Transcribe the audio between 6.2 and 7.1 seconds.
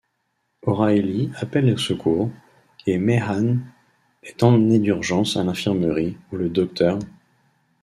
où le Dr.